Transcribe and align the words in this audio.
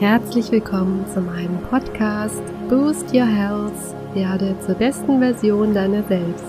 Herzlich 0.00 0.50
willkommen 0.50 1.06
zu 1.12 1.20
meinem 1.20 1.60
Podcast 1.64 2.42
Boost 2.70 3.12
Your 3.12 3.26
Health, 3.26 4.14
werde 4.14 4.58
zur 4.60 4.74
besten 4.76 5.18
Version 5.18 5.74
deiner 5.74 6.02
selbst. 6.04 6.46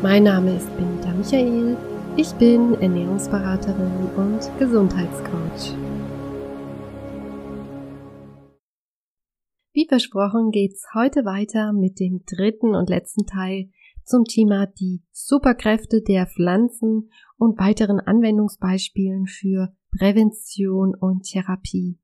Mein 0.00 0.22
Name 0.22 0.56
ist 0.56 0.70
Benita 0.76 1.12
Michael, 1.12 1.76
ich 2.16 2.32
bin 2.34 2.74
Ernährungsberaterin 2.74 4.10
und 4.14 4.58
Gesundheitscoach. 4.60 5.74
Wie 9.72 9.88
versprochen 9.88 10.52
geht's 10.52 10.86
heute 10.94 11.24
weiter 11.24 11.72
mit 11.72 11.98
dem 11.98 12.22
dritten 12.26 12.76
und 12.76 12.88
letzten 12.88 13.26
Teil 13.26 13.70
zum 14.04 14.22
Thema 14.22 14.66
die 14.66 15.02
Superkräfte 15.10 16.00
der 16.00 16.28
Pflanzen 16.28 17.10
und 17.38 17.58
weiteren 17.58 17.98
Anwendungsbeispielen 17.98 19.26
für 19.26 19.74
Prävention 19.90 20.94
und 20.94 21.24
Therapie. 21.24 21.98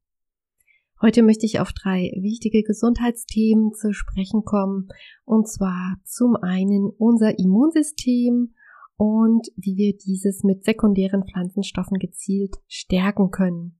Heute 1.04 1.22
möchte 1.22 1.44
ich 1.44 1.60
auf 1.60 1.74
drei 1.74 2.12
wichtige 2.18 2.62
Gesundheitsthemen 2.62 3.74
zu 3.74 3.92
sprechen 3.92 4.42
kommen, 4.46 4.88
und 5.26 5.46
zwar 5.46 5.98
zum 6.02 6.34
einen 6.34 6.88
unser 6.96 7.38
Immunsystem 7.38 8.54
und 8.96 9.46
wie 9.54 9.76
wir 9.76 9.94
dieses 9.98 10.44
mit 10.44 10.64
sekundären 10.64 11.26
Pflanzenstoffen 11.26 11.98
gezielt 11.98 12.56
stärken 12.68 13.30
können. 13.30 13.78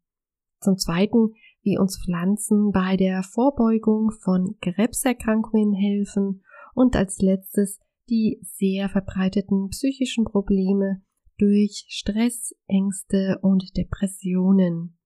Zum 0.61 0.77
zweiten, 0.77 1.33
wie 1.63 1.79
uns 1.79 1.99
Pflanzen 1.99 2.73
bei 2.73 2.99
der 2.99 3.23
Vorbeugung 3.23 4.11
von 4.11 4.59
Krebserkrankungen 4.61 5.73
helfen 5.73 6.43
und 6.75 6.95
als 6.95 7.21
letztes 7.21 7.81
die 8.11 8.39
sehr 8.43 8.91
verbreiteten 8.91 9.69
psychischen 9.71 10.27
Probleme 10.27 11.01
durch 11.39 11.87
Stress, 11.89 12.55
Ängste 12.67 13.39
und 13.41 13.79
Depressionen. 13.79 14.99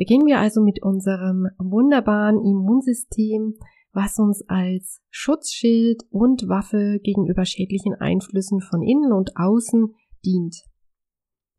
Beginnen 0.00 0.24
wir 0.24 0.38
also 0.38 0.62
mit 0.62 0.82
unserem 0.82 1.48
wunderbaren 1.58 2.42
Immunsystem, 2.42 3.56
was 3.92 4.18
uns 4.18 4.42
als 4.48 5.02
Schutzschild 5.10 6.04
und 6.08 6.48
Waffe 6.48 7.00
gegenüber 7.02 7.44
schädlichen 7.44 7.92
Einflüssen 7.92 8.62
von 8.62 8.80
innen 8.80 9.12
und 9.12 9.36
außen 9.36 9.94
dient. 10.24 10.56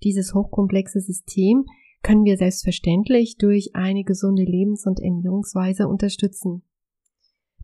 Dieses 0.01 0.33
hochkomplexe 0.33 1.01
System 1.01 1.65
können 2.01 2.23
wir 2.23 2.35
selbstverständlich 2.35 3.37
durch 3.37 3.75
eine 3.75 4.03
gesunde 4.03 4.41
Lebens- 4.43 4.87
und 4.87 4.99
Ernährungsweise 4.99 5.87
unterstützen. 5.87 6.63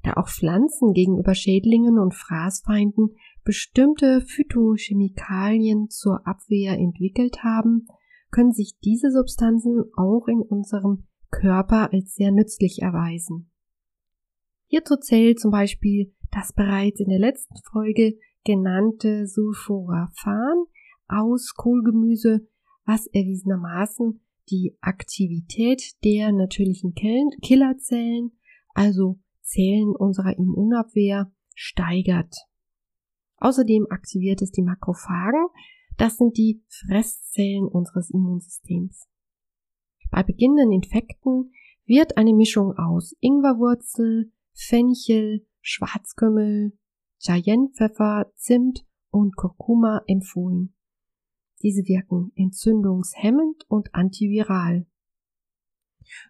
Da 0.04 0.14
auch 0.14 0.30
Pflanzen 0.30 0.94
gegenüber 0.94 1.34
Schädlingen 1.34 1.98
und 1.98 2.14
Fraßfeinden 2.14 3.16
bestimmte 3.44 4.22
Phytochemikalien 4.22 5.90
zur 5.90 6.28
Abwehr 6.28 6.78
entwickelt 6.78 7.44
haben, 7.44 7.88
können 8.32 8.52
sich 8.52 8.78
diese 8.84 9.12
Substanzen 9.12 9.86
auch 9.96 10.28
in 10.28 10.42
unserem 10.42 11.08
Körper 11.30 11.92
als 11.92 12.16
sehr 12.16 12.32
nützlich 12.32 12.82
erweisen. 12.82 13.52
Hierzu 14.68 14.98
zählt 14.98 15.40
zum 15.40 15.52
Beispiel 15.52 16.14
das 16.32 16.54
bereits 16.54 17.00
in 17.00 17.10
der 17.10 17.20
letzten 17.20 17.56
Folge 17.72 18.18
genannte 18.44 19.28
Sulforaphan 19.28 20.66
aus 21.08 21.54
Kohlgemüse, 21.56 22.48
was 22.86 23.08
erwiesenermaßen 23.08 24.22
die 24.50 24.78
Aktivität 24.82 25.96
der 26.04 26.32
natürlichen 26.32 26.94
Killerzellen, 26.94 28.32
also 28.74 29.20
Zellen 29.42 29.96
unserer 29.96 30.38
Immunabwehr, 30.38 31.32
steigert. 31.54 32.36
Außerdem 33.38 33.88
aktiviert 33.90 34.42
es 34.42 34.52
die 34.52 34.62
Makrophagen, 34.62 35.48
das 35.98 36.18
sind 36.18 36.38
die 36.38 36.64
Fresszellen 36.68 37.68
unseres 37.68 38.10
Immunsystems. 38.10 39.08
Bei 40.10 40.24
beginnenden 40.24 40.72
Infekten 40.72 41.52
wird 41.86 42.18
eine 42.18 42.34
Mischung 42.34 42.78
aus 42.78 43.16
Ingwerwurzel, 43.20 44.32
Fenchel, 44.54 45.46
Schwarzkümmel, 45.62 46.78
Cayennepfeffer, 47.26 48.32
Zimt 48.36 48.86
und 49.10 49.36
Kurkuma 49.36 50.02
empfohlen. 50.08 50.74
Diese 51.64 51.84
wirken 51.86 52.32
entzündungshemmend 52.36 53.66
und 53.68 53.94
antiviral. 53.94 54.86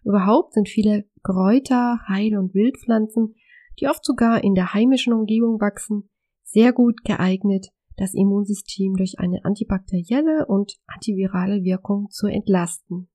Überhaupt 0.04 0.54
sind 0.54 0.68
viele 0.68 1.08
Kräuter, 1.22 2.00
Heil- 2.08 2.38
und 2.38 2.54
Wildpflanzen, 2.54 3.34
die 3.78 3.88
oft 3.88 4.04
sogar 4.04 4.42
in 4.42 4.54
der 4.54 4.74
heimischen 4.74 5.12
Umgebung 5.12 5.60
wachsen, 5.60 6.08
sehr 6.42 6.72
gut 6.72 7.04
geeignet, 7.04 7.68
das 7.98 8.14
Immunsystem 8.14 8.94
durch 8.96 9.18
eine 9.18 9.44
antibakterielle 9.44 10.46
und 10.46 10.78
antivirale 10.86 11.62
Wirkung 11.64 12.08
zu 12.10 12.26
entlasten. 12.26 13.08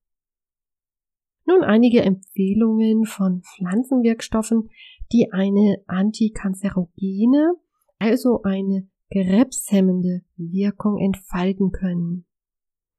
Nun 1.46 1.62
einige 1.62 2.02
Empfehlungen 2.02 3.04
von 3.04 3.42
Pflanzenwirkstoffen, 3.42 4.70
die 5.12 5.32
eine 5.32 5.82
antikanzerogene, 5.86 7.54
also 7.98 8.42
eine 8.42 8.88
krebshemmende 9.10 10.22
Wirkung 10.36 10.98
entfalten 10.98 11.70
können. 11.70 12.26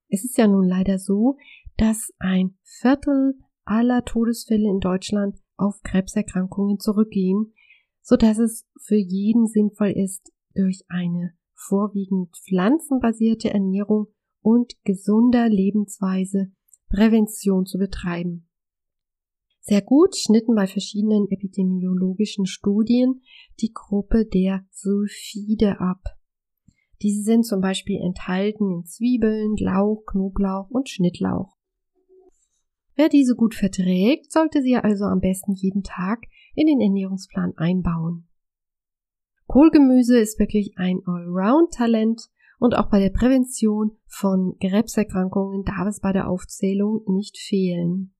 Es 0.09 0.23
ist 0.23 0.37
ja 0.37 0.47
nun 0.47 0.67
leider 0.67 0.99
so, 0.99 1.37
dass 1.77 2.13
ein 2.19 2.57
Viertel 2.63 3.35
aller 3.65 4.05
Todesfälle 4.05 4.69
in 4.69 4.79
Deutschland 4.79 5.35
auf 5.57 5.81
Krebserkrankungen 5.83 6.79
zurückgehen, 6.79 7.53
so 8.01 8.15
dass 8.15 8.37
es 8.37 8.67
für 8.79 8.95
jeden 8.95 9.47
sinnvoll 9.47 9.91
ist, 9.91 10.31
durch 10.53 10.85
eine 10.87 11.33
vorwiegend 11.55 12.35
pflanzenbasierte 12.35 13.49
Ernährung 13.49 14.07
und 14.41 14.73
gesunder 14.83 15.49
Lebensweise 15.49 16.51
Prävention 16.89 17.65
zu 17.65 17.77
betreiben. 17.77 18.47
Sehr 19.61 19.81
gut 19.81 20.15
schnitten 20.15 20.53
bei 20.53 20.67
verschiedenen 20.67 21.27
epidemiologischen 21.31 22.45
Studien 22.45 23.21
die 23.59 23.71
Gruppe 23.73 24.25
der 24.25 24.63
Sulfide 24.69 25.79
ab. 25.79 26.03
Diese 27.01 27.23
sind 27.23 27.45
zum 27.45 27.61
Beispiel 27.61 27.99
enthalten 27.99 28.71
in 28.71 28.85
Zwiebeln, 28.85 29.55
Lauch, 29.57 30.03
Knoblauch 30.05 30.69
und 30.69 30.89
Schnittlauch. 30.89 31.55
Wer 32.95 33.09
diese 33.09 33.35
gut 33.35 33.55
verträgt, 33.55 34.31
sollte 34.31 34.61
sie 34.61 34.75
also 34.75 35.05
am 35.05 35.19
besten 35.19 35.53
jeden 35.53 35.83
Tag 35.83 36.21
in 36.53 36.67
den 36.67 36.79
Ernährungsplan 36.79 37.53
einbauen. 37.57 38.27
Kohlgemüse 39.47 40.19
ist 40.19 40.39
wirklich 40.39 40.73
ein 40.77 41.01
Allround-Talent 41.05 42.29
und 42.59 42.75
auch 42.75 42.89
bei 42.89 42.99
der 42.99 43.11
Prävention 43.11 43.97
von 44.07 44.57
Krebserkrankungen 44.59 45.63
darf 45.63 45.87
es 45.87 45.99
bei 45.99 46.11
der 46.13 46.29
Aufzählung 46.29 47.03
nicht 47.07 47.37
fehlen. 47.37 48.13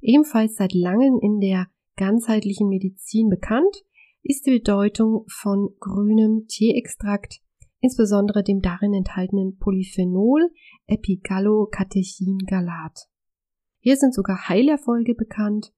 Ebenfalls 0.00 0.56
seit 0.56 0.74
langem 0.74 1.18
in 1.20 1.40
der 1.40 1.66
ganzheitlichen 1.96 2.68
Medizin 2.68 3.28
bekannt 3.28 3.84
ist 4.22 4.46
die 4.46 4.52
Bedeutung 4.52 5.26
von 5.28 5.74
grünem 5.80 6.46
Teeextrakt, 6.48 7.40
insbesondere 7.80 8.42
dem 8.42 8.62
darin 8.62 8.94
enthaltenen 8.94 9.58
Polyphenol 9.58 10.50
Epigallocatechin-Galat. 10.86 13.08
Hier 13.80 13.96
sind 13.96 14.14
sogar 14.14 14.48
Heilerfolge 14.48 15.14
bekannt 15.14 15.74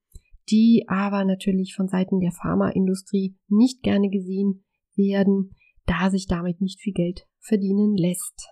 die 0.50 0.84
aber 0.88 1.24
natürlich 1.24 1.74
von 1.74 1.88
Seiten 1.88 2.20
der 2.20 2.32
Pharmaindustrie 2.32 3.36
nicht 3.48 3.82
gerne 3.82 4.08
gesehen 4.10 4.64
werden, 4.94 5.56
da 5.86 6.10
sich 6.10 6.26
damit 6.26 6.60
nicht 6.60 6.80
viel 6.80 6.92
Geld 6.92 7.26
verdienen 7.40 7.96
lässt. 7.96 8.48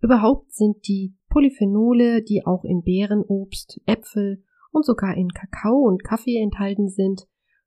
Überhaupt 0.00 0.52
sind 0.52 0.86
die 0.86 1.16
Polyphenole, 1.28 2.22
die 2.22 2.46
auch 2.46 2.64
in 2.64 2.82
Beeren, 2.82 3.22
Obst, 3.26 3.80
Äpfel 3.86 4.44
und 4.70 4.84
sogar 4.84 5.16
in 5.16 5.28
Kakao 5.28 5.86
und 5.86 6.04
Kaffee 6.04 6.40
enthalten 6.40 6.88
sind, 6.88 7.26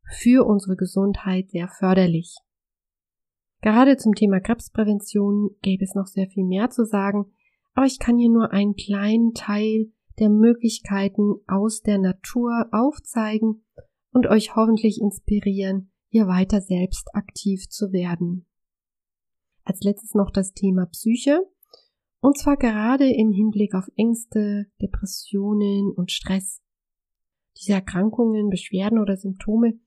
für 0.10 0.46
unsere 0.46 0.76
Gesundheit 0.76 1.50
sehr 1.50 1.68
förderlich. 1.68 2.38
Gerade 3.62 3.98
zum 3.98 4.16
Thema 4.16 4.40
Krebsprävention 4.40 5.52
gäbe 5.62 5.84
es 5.84 5.94
noch 5.94 6.08
sehr 6.08 6.28
viel 6.28 6.46
mehr 6.46 6.70
zu 6.70 6.86
sagen, 6.86 7.32
aber 7.74 7.86
ich 7.86 8.00
kann 8.00 8.18
hier 8.18 8.30
nur 8.30 8.52
einen 8.52 8.76
kleinen 8.76 9.34
Teil 9.34 9.92
der 10.22 10.30
Möglichkeiten 10.30 11.36
aus 11.48 11.82
der 11.82 11.98
Natur 11.98 12.68
aufzeigen 12.72 13.66
und 14.12 14.28
euch 14.28 14.56
hoffentlich 14.56 15.02
inspirieren, 15.02 15.92
hier 16.10 16.28
weiter 16.28 16.62
selbst 16.62 17.10
aktiv 17.16 17.68
zu 17.70 17.92
werden. 17.92 18.46
Als 19.64 19.82
letztes 19.82 20.14
noch 20.14 20.30
das 20.30 20.54
Thema 20.54 20.86
Psyche, 20.86 21.42
und 22.20 22.38
zwar 22.38 22.56
gerade 22.56 23.12
im 23.12 23.32
Hinblick 23.32 23.74
auf 23.74 23.90
Ängste, 23.96 24.68
Depressionen 24.80 25.92
und 25.92 26.12
Stress. 26.12 26.62
Diese 27.58 27.74
Erkrankungen, 27.74 28.50
Beschwerden 28.50 29.00
oder 29.00 29.18
Symptome 29.18 29.80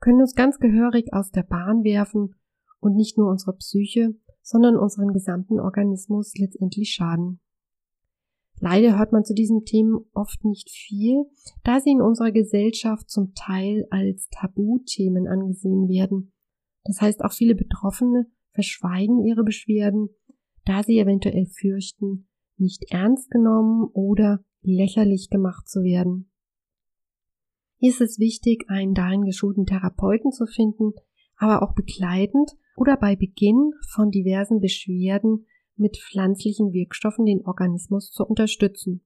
können 0.00 0.22
uns 0.22 0.34
ganz 0.34 0.58
gehörig 0.58 1.12
aus 1.12 1.30
der 1.30 1.42
Bahn 1.42 1.84
werfen 1.84 2.34
und 2.80 2.96
nicht 2.96 3.18
nur 3.18 3.30
unsere 3.30 3.54
Psyche, 3.56 4.14
sondern 4.40 4.76
unseren 4.76 5.12
gesamten 5.12 5.60
Organismus 5.60 6.32
letztendlich 6.36 6.90
schaden. 6.90 7.40
Leider 8.64 8.98
hört 8.98 9.12
man 9.12 9.26
zu 9.26 9.34
diesen 9.34 9.66
Themen 9.66 10.06
oft 10.14 10.42
nicht 10.42 10.70
viel, 10.70 11.26
da 11.64 11.80
sie 11.80 11.90
in 11.90 12.00
unserer 12.00 12.32
Gesellschaft 12.32 13.10
zum 13.10 13.34
Teil 13.34 13.86
als 13.90 14.30
Tabuthemen 14.30 15.28
angesehen 15.28 15.86
werden. 15.86 16.32
Das 16.84 17.02
heißt, 17.02 17.22
auch 17.26 17.32
viele 17.32 17.54
Betroffene 17.54 18.24
verschweigen 18.54 19.22
ihre 19.22 19.44
Beschwerden, 19.44 20.08
da 20.64 20.82
sie 20.82 20.98
eventuell 20.98 21.44
fürchten, 21.44 22.26
nicht 22.56 22.86
ernst 22.90 23.30
genommen 23.30 23.90
oder 23.92 24.42
lächerlich 24.62 25.28
gemacht 25.28 25.68
zu 25.68 25.82
werden. 25.82 26.30
Hier 27.76 27.90
ist 27.90 28.00
es 28.00 28.18
wichtig, 28.18 28.64
einen 28.68 28.94
dahin 28.94 29.26
geschulten 29.26 29.66
Therapeuten 29.66 30.32
zu 30.32 30.46
finden, 30.46 30.94
aber 31.36 31.62
auch 31.62 31.74
begleitend 31.74 32.52
oder 32.78 32.96
bei 32.96 33.14
Beginn 33.14 33.72
von 33.90 34.10
diversen 34.10 34.60
Beschwerden 34.60 35.44
mit 35.76 35.96
pflanzlichen 35.96 36.72
Wirkstoffen 36.72 37.26
den 37.26 37.44
Organismus 37.44 38.10
zu 38.10 38.24
unterstützen. 38.24 39.04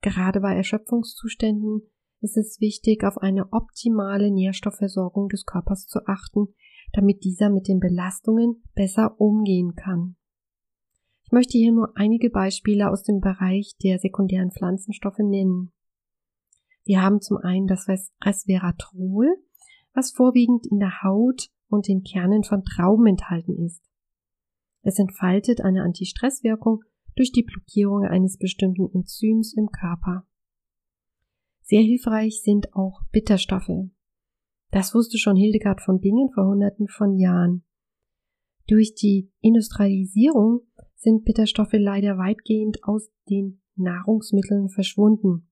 Gerade 0.00 0.40
bei 0.40 0.54
Erschöpfungszuständen 0.54 1.82
ist 2.20 2.36
es 2.36 2.60
wichtig, 2.60 3.04
auf 3.04 3.18
eine 3.18 3.52
optimale 3.52 4.30
Nährstoffversorgung 4.30 5.28
des 5.28 5.44
Körpers 5.44 5.86
zu 5.86 6.00
achten, 6.06 6.54
damit 6.92 7.24
dieser 7.24 7.50
mit 7.50 7.68
den 7.68 7.80
Belastungen 7.80 8.62
besser 8.74 9.20
umgehen 9.20 9.74
kann. 9.74 10.16
Ich 11.24 11.32
möchte 11.32 11.58
hier 11.58 11.72
nur 11.72 11.92
einige 11.96 12.30
Beispiele 12.30 12.90
aus 12.90 13.02
dem 13.02 13.20
Bereich 13.20 13.76
der 13.82 13.98
sekundären 13.98 14.52
Pflanzenstoffe 14.52 15.18
nennen. 15.18 15.72
Wir 16.84 17.02
haben 17.02 17.20
zum 17.20 17.38
einen 17.38 17.66
das 17.66 17.88
Resveratrol, 17.88 19.26
was 19.92 20.12
vorwiegend 20.12 20.66
in 20.68 20.78
der 20.78 21.02
Haut 21.02 21.48
und 21.68 21.88
den 21.88 22.04
Kernen 22.04 22.44
von 22.44 22.62
Trauben 22.62 23.06
enthalten 23.06 23.56
ist. 23.64 23.82
Es 24.86 25.00
entfaltet 25.00 25.62
eine 25.62 25.82
Antistresswirkung 25.82 26.84
durch 27.16 27.32
die 27.32 27.42
Blockierung 27.42 28.04
eines 28.04 28.38
bestimmten 28.38 28.88
Enzyms 28.94 29.52
im 29.52 29.66
Körper. 29.72 30.24
Sehr 31.62 31.82
hilfreich 31.82 32.40
sind 32.42 32.72
auch 32.72 33.00
Bitterstoffe. 33.10 33.90
Das 34.70 34.94
wusste 34.94 35.18
schon 35.18 35.34
Hildegard 35.34 35.80
von 35.80 36.00
Bingen 36.00 36.30
vor 36.32 36.46
hunderten 36.46 36.86
von 36.86 37.18
Jahren. 37.18 37.64
Durch 38.68 38.94
die 38.94 39.28
Industrialisierung 39.40 40.60
sind 40.94 41.24
Bitterstoffe 41.24 41.72
leider 41.72 42.16
weitgehend 42.16 42.84
aus 42.84 43.10
den 43.28 43.60
Nahrungsmitteln 43.74 44.68
verschwunden. 44.68 45.48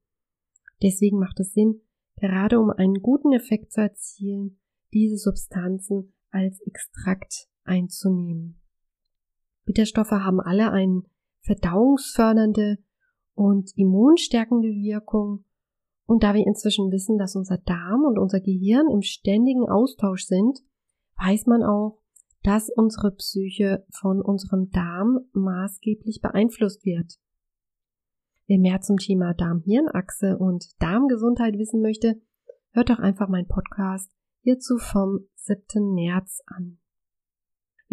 Deswegen 0.80 1.18
macht 1.18 1.40
es 1.40 1.54
Sinn, 1.54 1.80
gerade 2.20 2.60
um 2.60 2.70
einen 2.70 3.02
guten 3.02 3.32
Effekt 3.32 3.72
zu 3.72 3.80
erzielen, 3.80 4.60
diese 4.92 5.16
Substanzen 5.16 6.12
als 6.30 6.60
Extrakt 6.60 7.48
einzunehmen. 7.64 8.60
Bitterstoffe 9.64 10.10
haben 10.10 10.40
alle 10.40 10.70
eine 10.70 11.02
verdauungsfördernde 11.40 12.78
und 13.34 13.70
immunstärkende 13.76 14.68
Wirkung. 14.68 15.44
Und 16.06 16.22
da 16.22 16.34
wir 16.34 16.46
inzwischen 16.46 16.90
wissen, 16.90 17.18
dass 17.18 17.36
unser 17.36 17.58
Darm 17.58 18.04
und 18.04 18.18
unser 18.18 18.40
Gehirn 18.40 18.88
im 18.90 19.02
ständigen 19.02 19.68
Austausch 19.68 20.24
sind, 20.24 20.60
weiß 21.16 21.46
man 21.46 21.62
auch, 21.62 21.98
dass 22.42 22.68
unsere 22.68 23.10
Psyche 23.12 23.86
von 23.90 24.20
unserem 24.20 24.70
Darm 24.70 25.20
maßgeblich 25.32 26.20
beeinflusst 26.20 26.84
wird. 26.84 27.18
Wer 28.46 28.58
mehr 28.58 28.82
zum 28.82 28.98
Thema 28.98 29.32
Darm-Hirn-Achse 29.32 30.36
und 30.36 30.66
Darmgesundheit 30.80 31.56
wissen 31.56 31.80
möchte, 31.80 32.20
hört 32.72 32.90
doch 32.90 32.98
einfach 32.98 33.28
meinen 33.28 33.48
Podcast 33.48 34.12
hierzu 34.42 34.76
vom 34.76 35.20
7. 35.36 35.94
März 35.94 36.42
an. 36.44 36.78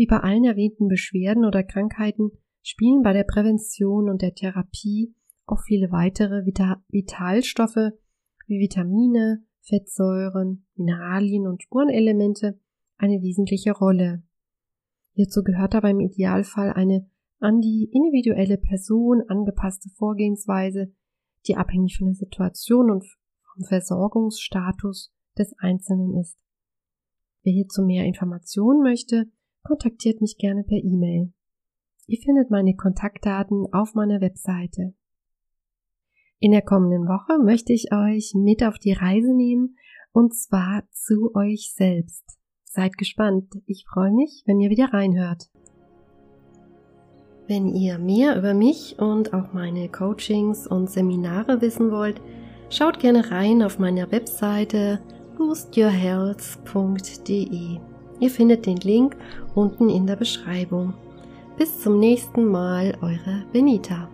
Wie 0.01 0.07
bei 0.07 0.17
allen 0.17 0.45
erwähnten 0.45 0.87
Beschwerden 0.87 1.45
oder 1.45 1.61
Krankheiten 1.61 2.31
spielen 2.63 3.03
bei 3.03 3.13
der 3.13 3.23
Prävention 3.23 4.09
und 4.09 4.23
der 4.23 4.33
Therapie 4.33 5.13
auch 5.45 5.61
viele 5.61 5.91
weitere 5.91 6.43
Vitalstoffe 6.43 7.91
wie 8.47 8.59
Vitamine, 8.59 9.45
Fettsäuren, 9.59 10.65
Mineralien 10.73 11.45
und 11.45 11.61
Spurenelemente 11.61 12.59
eine 12.97 13.21
wesentliche 13.21 13.73
Rolle. 13.73 14.23
Hierzu 15.13 15.43
gehört 15.43 15.75
aber 15.75 15.91
im 15.91 15.99
Idealfall 15.99 16.73
eine 16.73 17.07
an 17.37 17.61
die 17.61 17.87
individuelle 17.93 18.57
Person 18.57 19.21
angepasste 19.27 19.89
Vorgehensweise, 19.89 20.91
die 21.45 21.57
abhängig 21.57 21.99
von 21.99 22.07
der 22.07 22.15
Situation 22.15 22.89
und 22.89 23.05
vom 23.53 23.65
Versorgungsstatus 23.65 25.13
des 25.37 25.53
Einzelnen 25.59 26.17
ist. 26.19 26.39
Wer 27.43 27.53
hierzu 27.53 27.83
mehr 27.83 28.05
Informationen 28.05 28.81
möchte, 28.81 29.29
kontaktiert 29.63 30.21
mich 30.21 30.37
gerne 30.37 30.63
per 30.63 30.77
E-Mail. 30.77 31.33
Ihr 32.07 32.21
findet 32.21 32.49
meine 32.49 32.75
Kontaktdaten 32.75 33.67
auf 33.71 33.93
meiner 33.93 34.21
Webseite. 34.21 34.93
In 36.39 36.51
der 36.51 36.63
kommenden 36.63 37.07
Woche 37.07 37.37
möchte 37.43 37.71
ich 37.71 37.93
euch 37.93 38.33
mit 38.35 38.63
auf 38.63 38.79
die 38.79 38.93
Reise 38.93 39.35
nehmen 39.35 39.77
und 40.11 40.35
zwar 40.35 40.83
zu 40.91 41.31
euch 41.35 41.73
selbst. 41.75 42.25
Seid 42.65 42.97
gespannt. 42.97 43.53
Ich 43.65 43.85
freue 43.85 44.11
mich, 44.11 44.43
wenn 44.45 44.59
ihr 44.59 44.69
wieder 44.69 44.93
reinhört. 44.93 45.49
Wenn 47.47 47.67
ihr 47.67 47.97
mehr 47.99 48.37
über 48.37 48.53
mich 48.53 48.97
und 48.97 49.33
auch 49.33 49.51
meine 49.53 49.89
Coachings 49.89 50.67
und 50.67 50.89
Seminare 50.89 51.61
wissen 51.61 51.91
wollt, 51.91 52.21
schaut 52.69 52.99
gerne 52.99 53.29
rein 53.29 53.61
auf 53.61 53.77
meiner 53.77 54.09
Webseite 54.11 55.01
boostyourhealth.de. 55.37 57.90
Ihr 58.21 58.29
findet 58.29 58.65
den 58.65 58.77
Link 58.77 59.17
unten 59.55 59.89
in 59.89 60.07
der 60.07 60.15
Beschreibung. 60.15 60.93
Bis 61.57 61.81
zum 61.81 61.99
nächsten 61.99 62.45
Mal, 62.45 62.95
eure 63.01 63.43
Benita. 63.51 64.07